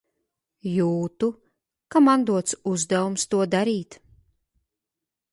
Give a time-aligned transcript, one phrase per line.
[0.75, 1.27] Jūtu,
[1.95, 3.99] ka man dots uzdevums to darīt.